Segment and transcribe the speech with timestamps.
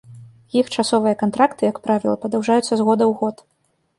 [0.59, 3.35] Іх часовыя кантракты, як правіла, падаўжаюцца з года ў год.